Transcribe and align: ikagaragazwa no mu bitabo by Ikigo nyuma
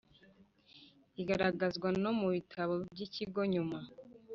ikagaragazwa 1.21 1.87
no 2.03 2.11
mu 2.19 2.27
bitabo 2.35 2.73
by 2.91 2.99
Ikigo 3.07 3.41
nyuma 3.53 3.77